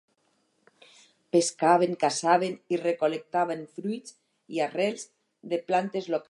Pescaven, 1.35 1.93
caçaven 2.05 2.55
i 2.75 2.79
recol·lectaven 2.85 3.63
fruits 3.77 4.17
i 4.57 4.65
arrels 4.69 5.07
de 5.53 5.65
plantes 5.71 6.09
locals. 6.09 6.19